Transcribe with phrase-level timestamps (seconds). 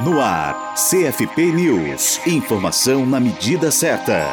[0.00, 2.20] No ar, CFP News.
[2.26, 4.26] Informação na medida certa.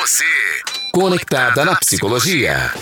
[0.00, 0.24] Você.
[0.92, 2.72] Conectada na psicologia.